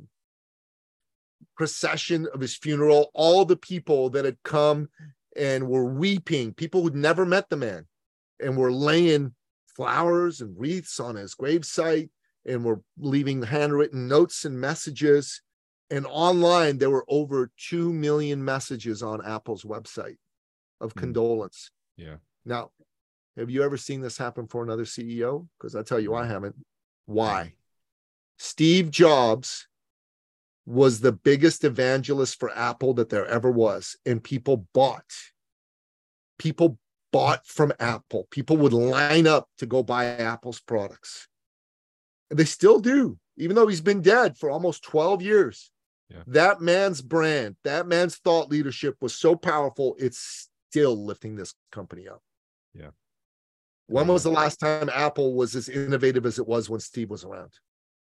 [1.56, 4.89] procession of his funeral, all the people that had come
[5.36, 7.86] and were weeping, people who'd never met the man
[8.39, 9.34] and were laying
[9.76, 12.10] flowers and wreaths on his gravesite
[12.46, 15.42] and were leaving handwritten notes and messages.
[15.89, 20.18] And online, there were over 2 million messages on Apple's website
[20.82, 21.00] of mm.
[21.00, 21.72] condolence.
[21.98, 22.16] Yeah.
[22.46, 22.72] Now,
[23.38, 25.48] have you ever seen this happen for another CEO?
[25.58, 26.56] Because I tell you, I haven't.
[27.06, 27.54] Why?
[28.38, 29.68] Steve Jobs
[30.65, 33.97] was the biggest evangelist for Apple that there ever was.
[34.06, 35.12] And people bought.
[36.39, 36.80] People
[37.12, 38.28] bought from Apple.
[38.32, 41.28] People would line up to go buy Apple's products.
[42.30, 45.71] And they still do, even though he's been dead for almost 12 years.
[46.10, 46.23] Yeah.
[46.28, 52.08] That man's brand, that man's thought leadership was so powerful, it's still lifting this company
[52.08, 52.21] up.
[52.73, 52.89] Yeah.
[53.88, 57.23] When was the last time Apple was as innovative as it was when Steve was
[57.23, 57.52] around?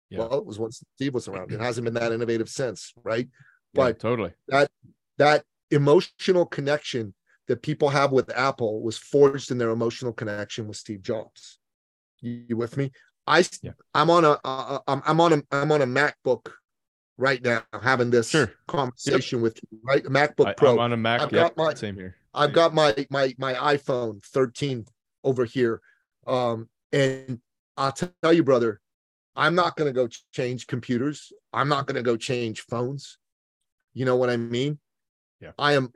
[0.10, 0.20] Yeah.
[0.20, 1.52] Well, it was when Steve was around.
[1.52, 3.28] It hasn't been that innovative since, right?
[3.74, 4.70] But totally that
[5.18, 7.14] that emotional connection
[7.48, 11.60] that people have with Apple was forged in their emotional connection with Steve Jobs.
[12.22, 12.92] You, you with me?
[13.26, 13.72] I yeah.
[13.94, 16.52] I'm on a uh, I'm, I'm on a I'm on a MacBook
[17.18, 18.52] right now having this sure.
[18.68, 19.44] conversation yep.
[19.44, 20.06] with you, right?
[20.06, 20.74] A MacBook Pro.
[20.74, 21.22] I'm on a Mac.
[21.22, 21.56] I've yep.
[21.56, 22.16] got my, Same here.
[22.34, 24.86] I've got my my my iPhone 13
[25.24, 25.82] over here.
[26.26, 27.40] Um, and
[27.76, 28.80] I'll tell you, brother,
[29.38, 31.32] I'm not going to go change computers.
[31.54, 33.18] I'm not going to go change phones.
[33.94, 34.80] You know what I mean?
[35.40, 35.52] Yeah.
[35.60, 35.92] I am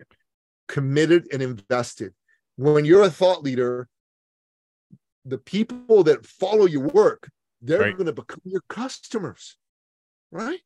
[0.68, 2.14] committed and invested.
[2.58, 3.90] When you're a thought leader,
[5.26, 7.30] the people that follow your work,
[7.62, 7.98] they're right.
[7.98, 9.58] going to become your customers,
[10.32, 10.60] right?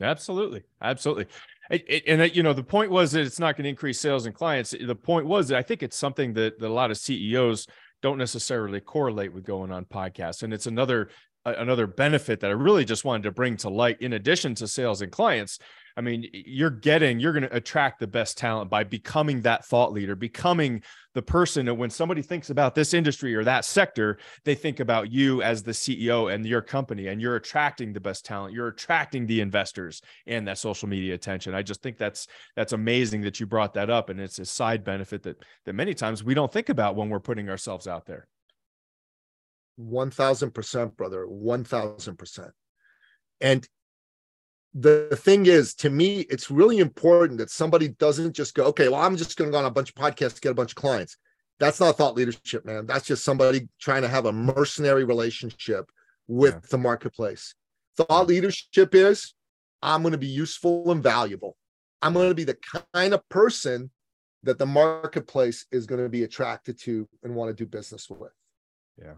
[0.00, 1.26] Absolutely, absolutely.
[1.70, 4.00] It, it, and it, you know, the point was that it's not going to increase
[4.00, 4.70] sales and clients.
[4.70, 7.66] The point was that I think it's something that, that a lot of CEOs
[8.02, 11.10] don't necessarily correlate with going on podcasts, and it's another
[11.44, 14.00] another benefit that I really just wanted to bring to light.
[14.00, 15.58] In addition to sales and clients,
[15.96, 19.92] I mean, you're getting, you're going to attract the best talent by becoming that thought
[19.92, 20.82] leader, becoming
[21.14, 25.10] the person that when somebody thinks about this industry or that sector, they think about
[25.10, 28.54] you as the CEO and your company, and you're attracting the best talent.
[28.54, 31.54] You're attracting the investors and that social media attention.
[31.54, 34.84] I just think that's that's amazing that you brought that up, and it's a side
[34.84, 38.28] benefit that that many times we don't think about when we're putting ourselves out there.
[39.80, 41.26] One thousand percent, brother.
[41.26, 42.50] One thousand percent.
[43.40, 43.66] And
[44.74, 49.00] the thing is, to me, it's really important that somebody doesn't just go, okay, well,
[49.00, 50.76] I'm just going to go on a bunch of podcasts to get a bunch of
[50.76, 51.16] clients.
[51.58, 52.86] That's not thought leadership, man.
[52.86, 55.90] That's just somebody trying to have a mercenary relationship
[56.28, 56.60] with yeah.
[56.70, 57.54] the marketplace.
[57.96, 59.34] Thought leadership is
[59.82, 61.56] I'm going to be useful and valuable.
[62.02, 62.58] I'm going to be the
[62.94, 63.90] kind of person
[64.42, 68.32] that the marketplace is going to be attracted to and want to do business with.
[68.98, 69.14] Yeah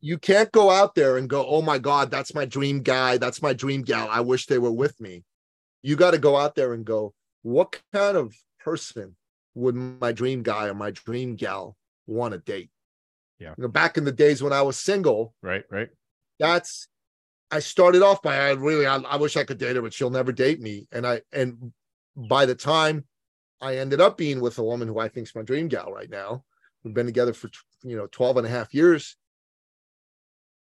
[0.00, 3.18] you can't go out there and go, oh my God, that's my dream guy.
[3.18, 4.08] That's my dream gal.
[4.10, 5.24] I wish they were with me.
[5.82, 9.16] You got to go out there and go, what kind of person
[9.54, 12.70] would my dream guy or my dream gal want to date?
[13.38, 13.54] Yeah.
[13.56, 15.34] You know, back in the days when I was single.
[15.42, 15.88] Right, right.
[16.38, 16.88] That's
[17.50, 20.10] I started off by I really I, I wish I could date her, but she'll
[20.10, 20.86] never date me.
[20.92, 21.72] And I and
[22.16, 23.04] by the time
[23.60, 26.08] I ended up being with a woman who I think is my dream gal right
[26.08, 26.44] now,
[26.84, 27.50] we've been together for
[27.82, 29.16] you know 12 and a half years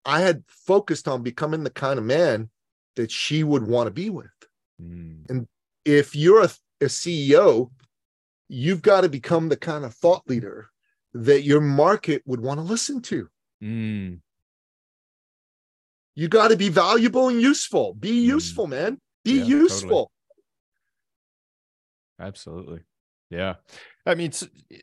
[0.05, 2.49] I had focused on becoming the kind of man
[2.95, 4.27] that she would want to be with.
[4.81, 5.29] Mm.
[5.29, 5.47] And
[5.83, 6.49] if you're a,
[6.81, 7.71] a CEO
[8.47, 10.69] you've got to become the kind of thought leader
[11.13, 13.27] that your market would want to listen to.
[13.63, 14.19] Mm.
[16.13, 17.93] You got to be valuable and useful.
[17.93, 18.25] Be Mm.
[18.25, 18.99] useful, man.
[19.23, 19.61] Be Yeah, totally.
[19.61, 20.11] useful.
[22.19, 22.81] Absolutely.
[23.29, 23.55] Yeah.
[24.05, 24.31] I mean,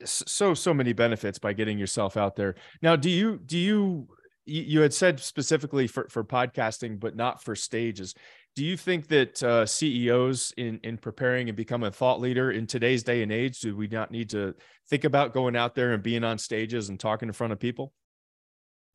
[0.04, 2.56] so, so many benefits by getting yourself out there.
[2.82, 4.08] Now, do you, do you,
[4.46, 8.14] you you had said specifically for, for podcasting, but not for stages.
[8.54, 12.66] Do you think that uh, CEOs in, in preparing and becoming a thought leader in
[12.66, 14.54] today's day and age, do we not need to
[14.90, 17.92] think about going out there and being on stages and talking in front of people?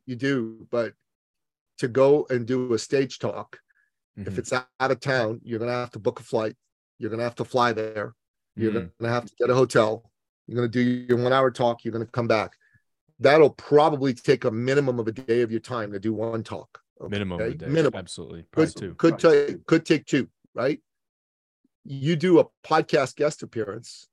[0.06, 0.94] You do, but
[1.78, 3.58] to go and do a stage talk,
[4.16, 4.38] if Mhm.
[4.38, 6.56] it's out of town, you're going to have to book a flight.
[6.98, 8.14] You're going to have to fly there.
[8.56, 8.74] You're Mhm.
[8.74, 10.10] going to have to get a hotel.
[10.46, 11.84] You're going to do your one hour talk.
[11.84, 12.52] You're going to come back.
[13.20, 16.80] That'll probably take a minimum of a day of your time to do one talk.
[17.08, 17.56] minimum of a okay?
[17.56, 17.66] day.
[17.66, 17.98] Minimum.
[17.98, 18.44] Absolutely.
[18.52, 18.94] Probably Could, two.
[18.94, 20.80] could take could take two, right?
[21.84, 24.08] You do a podcast guest appearance,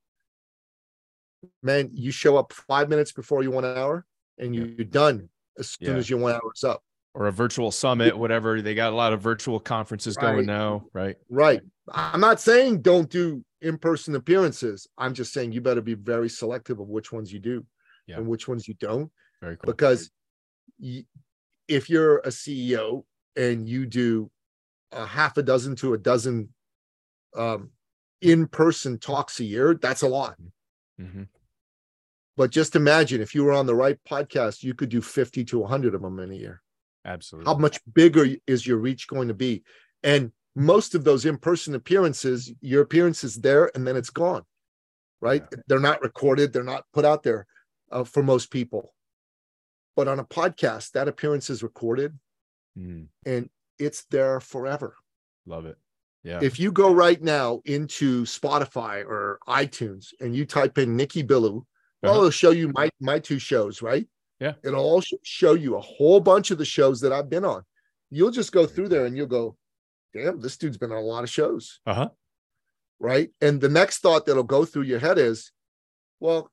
[1.61, 1.89] man.
[1.93, 4.05] You show up five minutes before your one hour,
[4.37, 5.97] and you, you're done as soon Yeah.
[5.97, 6.81] as your one hour's up.
[7.13, 8.61] Or a virtual summit, whatever.
[8.61, 10.33] They got a lot of virtual conferences Right.
[10.33, 11.15] going now, right?
[11.29, 11.61] Right.
[11.89, 14.87] I'm not saying don't do in-person appearances.
[14.97, 17.65] I'm just saying you better be very selective of which ones you do
[18.07, 18.17] Yeah.
[18.17, 19.11] and which ones you don't.
[19.41, 19.71] Very cool.
[19.71, 20.11] Because
[21.67, 23.03] if you're a CEO
[23.35, 24.29] and you do
[24.91, 26.49] a half a dozen to a dozen
[27.35, 27.71] um,
[28.21, 30.37] in-person talks a year, that's a lot.
[30.99, 31.27] Mhm.
[32.37, 35.59] But just imagine if you were on the right podcast, you could do 50 to
[35.59, 36.61] 100 of them in a year.
[37.05, 37.51] Absolutely.
[37.51, 39.63] How much bigger is your reach going to be?
[40.03, 44.43] And most of those in-person appearances, your appearance is there and then it's gone,
[45.21, 45.43] right?
[45.67, 47.45] They're not recorded, they're not put out there
[47.95, 48.93] uh, for most people.
[49.95, 52.11] But on a podcast, that appearance is recorded
[52.77, 54.95] Mm, and it's there forever.
[55.45, 55.77] love it.
[56.23, 56.39] Yeah.
[56.41, 61.63] If you go right now into Spotify or iTunes and you type in Nicky Billou,
[62.03, 62.17] well, Uh-huh.
[62.19, 64.05] it'll show you my my two shows, right?
[64.41, 64.55] Yeah.
[64.63, 67.63] It'll also show you a whole bunch of the shows that I've been on.
[68.09, 69.55] You'll just go through there and you'll go,
[70.13, 72.09] damn, this dude's been on a lot of shows, uh huh.
[72.99, 73.29] right?
[73.39, 75.51] And the next thought that'll go through your head is,
[76.19, 76.51] well,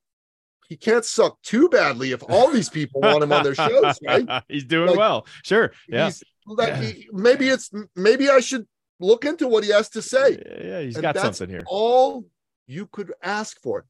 [0.72, 4.42] he can't suck too badly if all these people want him on their shows, right?
[4.48, 5.26] He's doing Like, well.
[5.44, 5.70] Sure.
[5.86, 6.10] Yeah.
[6.46, 6.80] Like, Yeah.
[6.80, 8.66] he- maybe it's maybe I should
[8.98, 10.42] look into what he has to say.
[10.64, 10.80] Yeah.
[10.80, 11.60] He's And got something here.
[11.66, 12.24] All
[12.66, 13.84] you could ask for.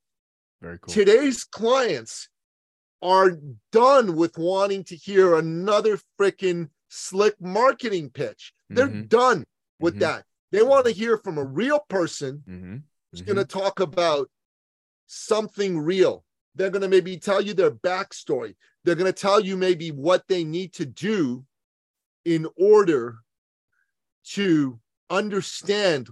[0.60, 0.92] Very cool.
[0.92, 2.28] Today's clients
[3.00, 3.38] are
[3.70, 8.52] done with wanting to hear another freaking slick marketing pitch.
[8.70, 9.08] They're Mhm.
[9.08, 9.44] done
[9.78, 10.00] with Mhm.
[10.00, 10.24] that.
[10.50, 12.76] They want to hear from a real person Mm-hmm.
[13.12, 14.28] who's going to talk about
[15.06, 16.24] something real.
[16.54, 18.54] They're going to maybe tell you their backstory.
[18.84, 21.44] They're going to tell you maybe what they need to do
[22.24, 23.18] in order
[24.24, 24.78] to
[25.10, 26.08] understand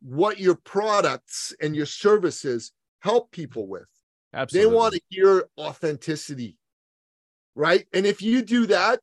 [0.00, 3.86] what your products and your services help people with.
[4.32, 4.70] Absolutely.
[4.70, 6.56] They want to hear authenticity,
[7.54, 7.86] right?
[7.92, 9.00] And if you do that,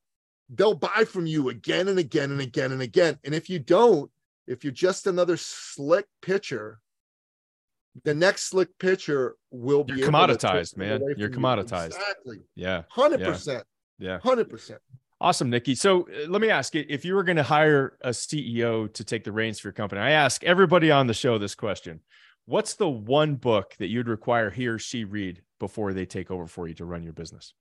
[0.50, 3.18] they'll buy from you again and again and again and again.
[3.24, 4.12] And if you don't,
[4.48, 6.80] if you're just another slick pitcher,
[8.04, 11.02] the next slick pitcher will be You're commoditized, man.
[11.18, 11.48] You're from you.
[11.48, 11.86] commoditized.
[11.88, 12.38] Exactly.
[12.56, 12.84] Yeah.
[12.96, 13.64] 100%.
[14.00, 14.20] Yeah.
[14.20, 14.82] Hundred percent.
[15.22, 15.76] Awesome, Nicky.
[15.76, 19.04] So uh, let me ask you if you were going to hire a CEO to
[19.06, 22.02] take the reins for your company, I ask everybody on the show this question
[22.48, 26.46] What's the one book that you'd require he or she read before they take over
[26.48, 27.54] for you to run your business?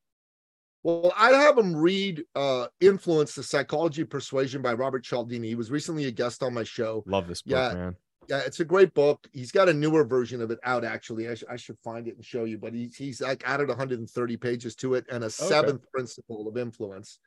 [0.83, 5.49] Well, I'd have them read uh Influence, the Psychology of Persuasion by Robert Cialdini.
[5.49, 7.05] He was recently a guest on my show.
[7.07, 7.75] Love this book, Yeah.
[7.75, 7.97] man.
[8.29, 9.27] Yeah, it's a great book.
[9.33, 11.29] He's got a newer version of it out actually.
[11.29, 14.37] I, sh- I should find it and show you, but he's he's like added 130
[14.37, 17.19] pages to it and a seventh principle of influence.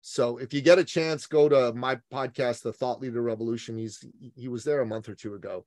[0.00, 3.76] So if you get a chance, go to my podcast, The Thought Leader Revolution.
[3.76, 4.04] He's
[4.36, 5.64] he was there a month or two ago,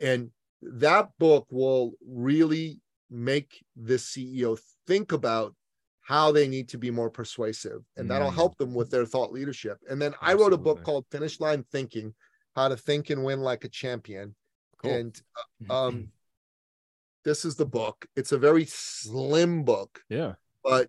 [0.00, 0.30] and
[0.62, 2.80] that book will really
[3.10, 5.54] make this CEO think about
[6.02, 8.34] how they need to be more persuasive, and that'll Mm.
[8.34, 9.78] help them with their thought leadership.
[9.88, 12.14] And then I wrote a book called Finish Line Thinking
[12.56, 14.34] how to think and win like a champion.
[14.78, 14.92] Cool.
[14.92, 15.22] And
[15.70, 16.08] um,
[17.24, 18.06] this is the book.
[18.16, 20.34] It's a very slim book, yeah.
[20.64, 20.88] but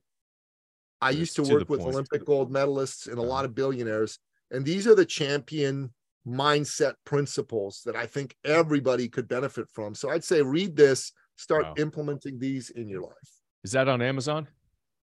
[1.02, 1.94] I It's used to to work with point.
[1.94, 3.46] Olympic gold medalists and a lot Uh-huh.
[3.46, 4.20] of billionaires.
[4.52, 5.94] And these are the champion
[6.28, 9.96] mindset principles that I think everybody could benefit from.
[9.96, 11.74] So I'd say read this, start Wow.
[11.78, 13.30] implementing these in your life.
[13.64, 14.48] Is that on Amazon?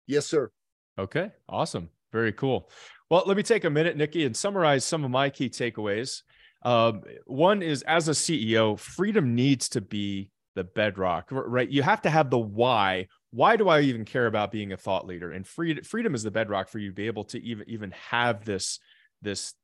[0.07, 0.50] Yes, sir.
[0.98, 1.90] Okay, awesome.
[2.12, 2.70] Very cool.
[3.11, 6.22] Well, let me take a minute, Nicky, and summarize some of my key takeaways.
[6.64, 11.68] Um, one is as a CEO, freedom needs to be the bedrock, right?
[11.68, 13.09] You have to have the why.
[13.31, 15.33] Why do I even care about being a thought leader?
[15.33, 18.44] And freedom, freedom is the bedrock for you to be able to even even have
[18.44, 18.79] this
[19.20, 19.55] this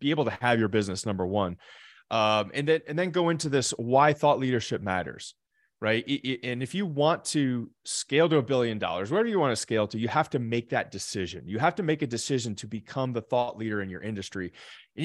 [0.00, 1.56] be able to have your business number one,
[2.10, 5.34] um, and then and then go into this why thought leadership matters
[5.84, 6.40] right?
[6.42, 9.86] And if you want to scale to a billion dollars, wherever you want to scale
[9.88, 11.42] to, you have to make that decision.
[11.46, 14.54] You have to make a decision to become the thought leader in your industry.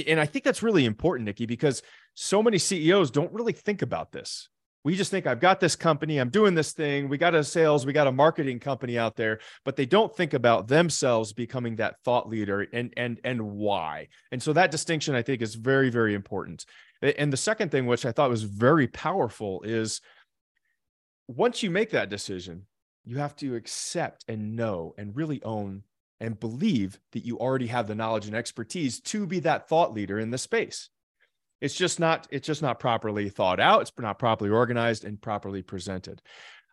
[0.07, 1.81] And I think that's really important, Nicky, because
[2.13, 4.47] so many CEOs don't really think about this.
[4.85, 7.85] We just think I've got this company, I'm doing this thing, we got a sales,
[7.85, 11.95] we got a marketing company out there, but they don't think about themselves becoming that
[12.05, 14.07] thought leader and and and why.
[14.31, 16.65] And so that distinction I think is very very important.
[17.01, 19.99] And the second thing which I thought was very powerful is
[21.29, 22.65] once you make that decision,
[23.05, 25.83] you have to accept and know and really own
[26.19, 30.19] and believe that you already have the knowledge and expertise to be that thought leader
[30.19, 30.89] in the space.
[31.61, 33.81] It's just not it's just not properly thought out.
[33.81, 36.21] It's not properly organized and properly presented.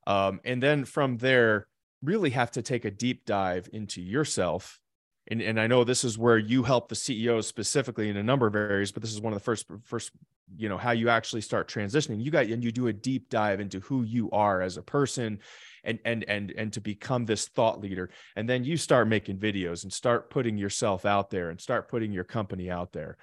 [0.06, 1.66] Um, and then from there,
[2.02, 4.80] really have to take a deep dive into yourself.
[5.28, 8.46] And, and I know this is where you help the CEOs specifically in a number
[8.46, 10.12] of areas, but this is one of the first first
[10.56, 12.22] you know how you actually start transitioning.
[12.22, 15.40] You got and you do a deep dive into who you are as a person
[15.82, 18.10] and and and and to become this thought leader.
[18.36, 22.12] And then you start making videos and start putting yourself out there and start putting
[22.12, 23.16] your company out there.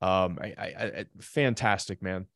[0.00, 2.26] Um I, I, I fantastic man.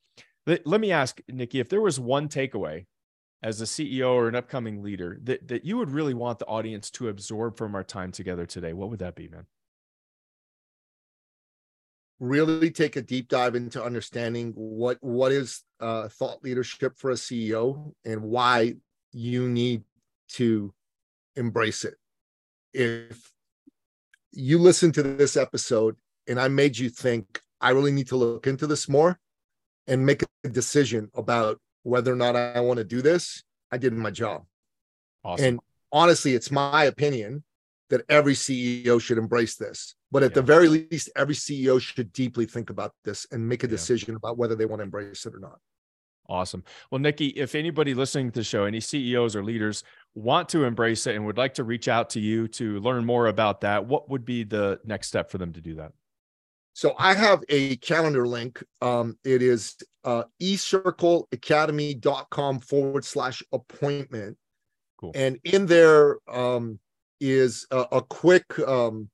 [0.47, 2.87] Let, let me ask Nicky if there was one takeaway
[3.43, 6.91] as a ceo or an upcoming leader that that you would really want the audience
[6.91, 9.47] to absorb from our time together today what would that be man
[12.19, 17.15] really take a deep dive into understanding what what is uh, thought leadership for a
[17.15, 18.75] CEO and why
[19.13, 19.83] you need
[20.29, 20.73] to
[21.37, 21.95] embrace it.
[22.73, 23.33] If
[24.33, 25.97] you listen to this episode
[26.27, 29.19] and I made you think I really need to look into this more
[29.87, 33.93] and make a decision about whether or not I want to do this, I did
[33.93, 34.45] my job.
[35.25, 35.45] Awesome.
[35.45, 35.61] And
[35.93, 37.45] honestly, it's my opinion
[37.91, 39.95] that every CEO should embrace this.
[40.11, 40.37] But at yeah.
[40.37, 44.17] the very least, every CEO should deeply think about this and make a decision yeah.
[44.17, 45.59] about whether they want to embrace it or not.
[46.29, 46.65] Awesome.
[46.91, 49.85] Well, Nicky, if anybody listening to the show, any CEOs or leaders
[50.17, 53.29] want to embrace it and would like to reach out to you to learn more
[53.29, 55.93] about that, what would be the next step for them to do that?
[56.73, 58.63] So I have a calendar link.
[58.83, 64.39] Um, it is uh, ecircleacademy.com forward slash appointment.
[64.99, 65.13] Cool.
[65.15, 66.79] And in there, um,
[67.21, 69.11] is a, a quick um,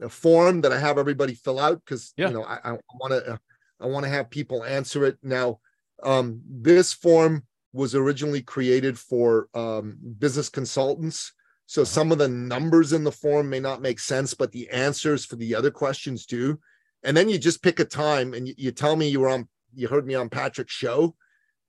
[0.00, 2.28] a form that I have everybody fill out because yeah.
[2.28, 3.38] you know I, want to
[3.80, 5.18] I want to have people answer it.
[5.22, 5.60] Now,
[6.02, 11.32] um, this form was originally created for um, business consultants.
[11.66, 11.90] So uh-huh.
[11.90, 15.36] some of the numbers in the form may not make sense, but the answers for
[15.36, 16.58] the other questions do.
[17.02, 19.48] And then you just pick a time and you, you tell me you were on,
[19.74, 21.14] you heard me on Patrick's show,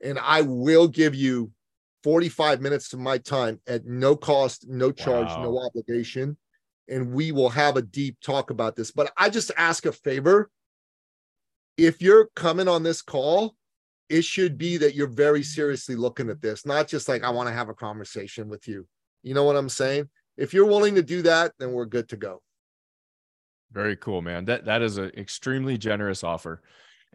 [0.04, 1.52] and I will give you
[2.04, 5.44] 45 minutes of my time at no cost, no charge, wow.
[5.44, 6.38] no obligation.
[6.88, 8.92] And we will have a deep talk about this.
[8.92, 10.52] But I just ask a favor.
[11.78, 13.56] If you're coming on this call,
[14.08, 17.50] it should be that you're very seriously looking at this, not just like, I want
[17.50, 18.88] to have a conversation with you.
[19.24, 20.08] You know what I'm saying?
[20.38, 22.42] If you're willing to do that, then we're good to go.
[23.72, 24.46] Very cool, man.
[24.46, 26.62] That that is an extremely generous offer.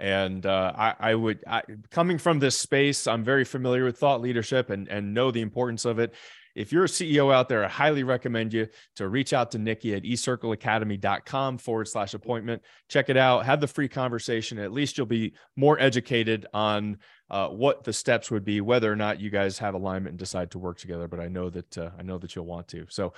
[0.00, 4.22] And uh, I, I, would, I, coming from this space, I'm very familiar with thought
[4.22, 6.14] leadership and, and know the importance of it.
[6.56, 9.94] If you're a CEO out there, I highly recommend you to reach out to Nicky
[9.94, 12.62] at ecircleacademy.com forward slash appointment.
[12.88, 13.44] Check it out.
[13.44, 14.58] Have the free conversation.
[14.58, 16.96] At least you'll be more educated on
[17.30, 20.50] uh, what the steps would be, whether or not you guys have alignment and decide
[20.52, 21.08] to work together.
[21.08, 22.86] But I know that uh, I know that you'll want to.
[22.88, 23.12] So,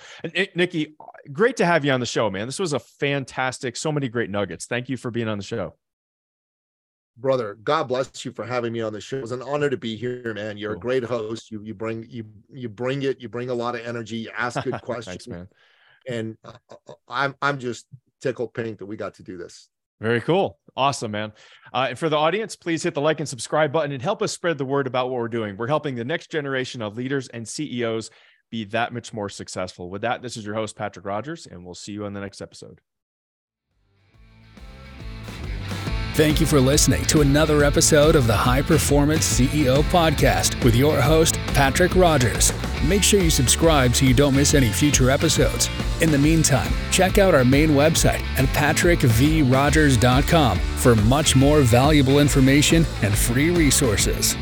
[0.53, 0.95] Nicky,
[1.31, 2.45] great to have you on the show, man.
[2.45, 4.65] This was a fantastic, so many great nuggets.
[4.65, 5.75] Thank you for being on the show
[7.17, 9.17] brother god bless you for having me on the show.
[9.17, 10.57] It was an honor to be here man.
[10.57, 10.79] You're cool.
[10.79, 11.51] a great host.
[11.51, 14.17] You you bring you you bring it you bring a lot of energy.
[14.17, 15.05] You ask good questions.
[15.05, 15.47] Thanks, man.
[16.07, 17.85] And uh, uh, i'm i'm just
[18.21, 19.69] tickled pink that we got to do this.
[20.01, 20.59] Very cool.
[20.75, 21.33] Awesome man.
[21.73, 24.31] Uh, and for the audience please hit the like and subscribe button and help us
[24.31, 25.55] spread the word about what we're doing.
[25.55, 28.09] We're helping the next generation of leaders and ceos
[28.49, 29.89] be that much more successful.
[29.89, 32.41] With that this is your host patrick rogers and we'll see you on the next
[32.41, 32.81] episode
[36.13, 41.01] Thank you for listening to another episode of the High Performance CEO Podcast with your
[41.01, 42.53] host, Patrick Rogers.
[42.83, 45.71] Make sure you subscribe so you don't miss any future episodes.
[46.01, 52.85] In the meantime, check out our main website at patrickvrogers.com for much more valuable information
[53.01, 54.35] and free resources.